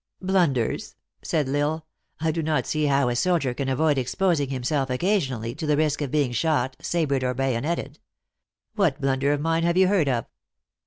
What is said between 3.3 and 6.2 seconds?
can avoid exposing himself occasionally to the risk of